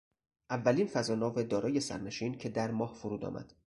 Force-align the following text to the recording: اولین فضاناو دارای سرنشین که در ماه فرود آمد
اولین 0.49 0.87
فضاناو 0.87 1.43
دارای 1.43 1.79
سرنشین 1.79 2.37
که 2.37 2.49
در 2.49 2.71
ماه 2.71 2.93
فرود 2.93 3.25
آمد 3.25 3.53